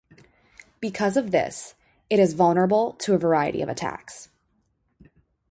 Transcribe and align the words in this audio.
Because 0.79 1.15
of 1.15 1.29
this, 1.29 1.75
it 2.09 2.17
is 2.17 2.33
vulnerable 2.33 2.93
to 2.93 3.13
a 3.13 3.19
variety 3.19 3.61
of 3.61 3.69
attacks. 3.69 4.29